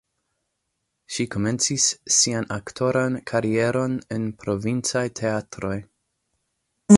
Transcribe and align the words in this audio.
Ŝi 1.17 1.25
komencis 1.35 1.85
sian 2.15 2.47
aktoran 2.55 3.19
karieron 3.33 3.99
en 4.17 4.27
provincaj 4.45 5.05
teatroj. 5.21 5.75